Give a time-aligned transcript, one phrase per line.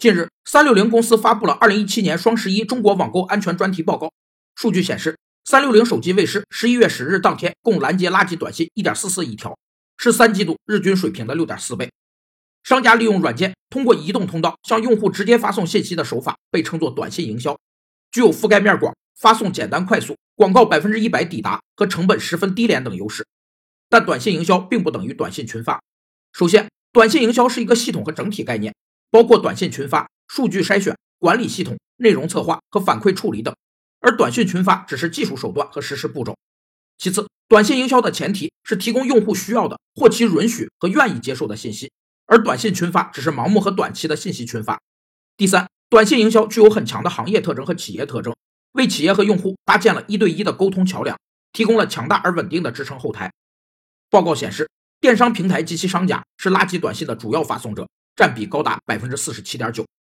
[0.00, 4.10] 近日，三六零公司发布了二零一七年双十一中国网购安全专题报告。
[4.56, 9.54] 数据显示，三六零手机卫士十一月十日当天共拦截垃圾短信一点四四亿条，
[9.98, 11.90] 是三季度日均水平的六点四倍。
[12.62, 17.58] 商家利用软件通过移动通道向用户直接发送信息的手法被称作短信营销，
[18.10, 23.26] 具有覆盖面广、发送简单快速、广告百分之一百抵达和成本十分低廉等优势。
[23.90, 25.82] 但短信营销并不等于短信群发。
[26.32, 28.74] 首先，短信营销是一个系统和整体概念。
[29.10, 33.54] 包括短信群发、数据筛选、管理系统、内容策划和反馈处理等，
[34.00, 36.36] 而短信群发只是技术手段和实施步骤。
[36.96, 41.90] 其次，短信营销的前提是提供用户需要的、或其允许和愿意接受的信息，
[42.26, 44.80] 而短信群发只是盲目和短期的信息群发。
[45.36, 48.34] 第三，短信营销具有很强的行业特征和企业特征，
[48.72, 51.18] 为企业和用户搭建了一对一的沟通桥梁，
[51.52, 53.32] 提供了强大而稳定的支撑后台。
[54.10, 54.68] 报告显示，
[55.00, 57.88] 电商平台及其商家是垃圾短信的主要发送者。
[58.20, 59.82] 占比高达百分之四十七点九，